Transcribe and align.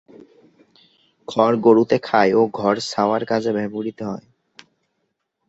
খড় 1.27 1.55
গরুতে 1.57 1.97
খায় 2.03 2.31
ও 2.33 2.41
ঘর 2.53 2.75
ছাওয়ার 2.89 3.23
কাজে 3.25 3.51
ব্যবহৃত 3.53 3.99
হয়। 4.01 4.25